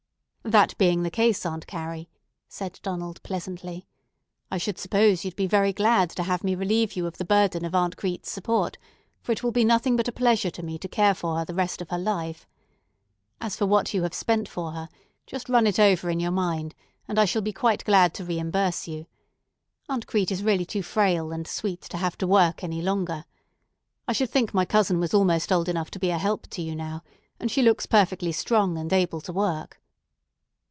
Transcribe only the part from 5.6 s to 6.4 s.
glad to